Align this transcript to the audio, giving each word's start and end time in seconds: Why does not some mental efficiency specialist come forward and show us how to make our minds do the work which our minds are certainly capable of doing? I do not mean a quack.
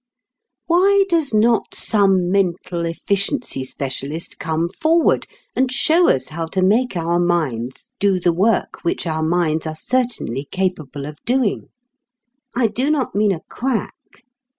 Why 0.65 1.05
does 1.09 1.31
not 1.31 1.75
some 1.75 2.31
mental 2.31 2.87
efficiency 2.87 3.63
specialist 3.63 4.39
come 4.39 4.67
forward 4.67 5.27
and 5.55 5.71
show 5.71 6.09
us 6.09 6.29
how 6.29 6.47
to 6.47 6.61
make 6.63 6.97
our 6.97 7.19
minds 7.19 7.89
do 7.99 8.19
the 8.19 8.33
work 8.33 8.79
which 8.81 9.05
our 9.05 9.21
minds 9.21 9.67
are 9.67 9.75
certainly 9.75 10.45
capable 10.49 11.05
of 11.05 11.19
doing? 11.23 11.67
I 12.55 12.65
do 12.65 12.89
not 12.89 13.13
mean 13.13 13.31
a 13.31 13.41
quack. 13.47 13.93